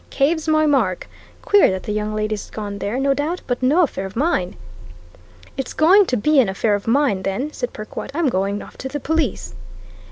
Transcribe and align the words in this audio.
Cave's 0.09 0.47
my 0.47 0.65
mark! 0.65 1.07
Queer 1.43 1.69
that 1.69 1.83
the 1.83 1.91
young 1.91 2.15
lady's 2.15 2.49
gone 2.49 2.79
there, 2.79 2.99
no 2.99 3.13
doubt, 3.13 3.41
but 3.45 3.61
no 3.61 3.83
affair 3.83 4.07
of 4.07 4.15
mine." 4.15 4.55
"It's 5.57 5.73
going 5.73 6.07
to 6.07 6.17
be 6.17 6.39
an 6.39 6.49
affair 6.49 6.73
of 6.73 6.87
mine, 6.87 7.21
then," 7.21 7.53
said 7.53 7.71
Perkwite. 7.71 8.09
"I'm 8.15 8.27
going 8.27 8.63
off 8.63 8.77
to 8.79 8.89
the 8.89 8.99
police!" 8.99 9.53